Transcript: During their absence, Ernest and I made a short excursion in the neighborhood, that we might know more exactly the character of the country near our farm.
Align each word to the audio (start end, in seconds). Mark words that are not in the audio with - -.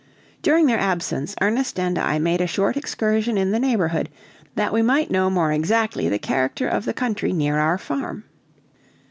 During 0.41 0.65
their 0.65 0.79
absence, 0.79 1.35
Ernest 1.41 1.77
and 1.79 1.95
I 1.99 2.17
made 2.17 2.41
a 2.41 2.47
short 2.47 2.75
excursion 2.75 3.37
in 3.37 3.51
the 3.51 3.59
neighborhood, 3.59 4.09
that 4.55 4.73
we 4.73 4.81
might 4.81 5.11
know 5.11 5.29
more 5.29 5.51
exactly 5.51 6.09
the 6.09 6.17
character 6.17 6.67
of 6.67 6.85
the 6.85 6.93
country 6.95 7.31
near 7.33 7.59
our 7.59 7.77
farm. 7.77 8.23